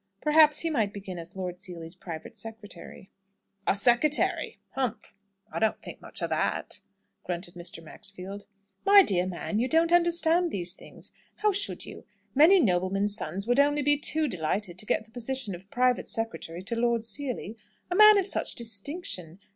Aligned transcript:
Perhaps 0.19 0.61
he 0.61 0.71
might 0.71 0.93
begin 0.93 1.19
as 1.19 1.35
Lord 1.35 1.61
Seely's 1.61 1.95
private 1.95 2.35
secretary. 2.35 3.11
"A 3.67 3.73
sekketary! 3.75 4.57
Humph! 4.71 5.19
I 5.51 5.59
don't 5.59 5.77
think 5.77 6.01
much 6.01 6.23
o' 6.23 6.27
that!" 6.27 6.79
grunted 7.23 7.53
Mr. 7.53 7.83
Maxfield. 7.83 8.47
"My 8.83 9.03
dear 9.03 9.27
man, 9.27 9.59
you 9.59 9.67
don't 9.67 9.91
understand 9.91 10.49
these 10.49 10.73
things. 10.73 11.11
How 11.35 11.51
should 11.51 11.85
you? 11.85 12.05
Many 12.33 12.59
noblemen's 12.59 13.15
sons 13.15 13.45
would 13.45 13.59
only 13.59 13.83
be 13.83 13.95
too 13.95 14.27
delighted 14.27 14.79
to 14.79 14.87
get 14.87 15.05
the 15.05 15.11
position 15.11 15.53
of 15.53 15.69
private 15.69 16.07
secretary 16.07 16.63
to 16.63 16.75
Lord 16.75 17.05
Seely. 17.05 17.55
A 17.91 17.95
man 17.95 18.17
of 18.17 18.25
such 18.25 18.55
distinction! 18.55 19.37